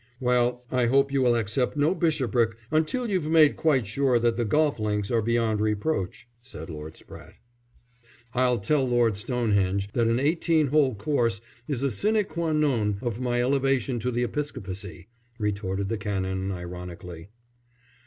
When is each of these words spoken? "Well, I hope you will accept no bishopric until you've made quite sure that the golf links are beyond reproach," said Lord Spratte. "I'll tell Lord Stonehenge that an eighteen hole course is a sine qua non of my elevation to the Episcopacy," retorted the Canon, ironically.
"Well, 0.19 0.63
I 0.71 0.87
hope 0.87 1.11
you 1.11 1.21
will 1.21 1.35
accept 1.35 1.77
no 1.77 1.93
bishopric 1.93 2.57
until 2.71 3.07
you've 3.07 3.29
made 3.29 3.55
quite 3.55 3.85
sure 3.85 4.17
that 4.17 4.35
the 4.35 4.45
golf 4.45 4.79
links 4.79 5.11
are 5.11 5.21
beyond 5.21 5.61
reproach," 5.61 6.27
said 6.41 6.71
Lord 6.71 6.95
Spratte. 6.97 7.35
"I'll 8.33 8.57
tell 8.57 8.83
Lord 8.87 9.15
Stonehenge 9.15 9.89
that 9.93 10.07
an 10.07 10.19
eighteen 10.19 10.65
hole 10.69 10.95
course 10.95 11.39
is 11.67 11.83
a 11.83 11.91
sine 11.91 12.23
qua 12.23 12.51
non 12.51 12.97
of 13.03 13.21
my 13.21 13.43
elevation 13.43 13.99
to 13.99 14.09
the 14.09 14.23
Episcopacy," 14.23 15.07
retorted 15.37 15.87
the 15.87 15.99
Canon, 15.99 16.51
ironically. 16.51 17.29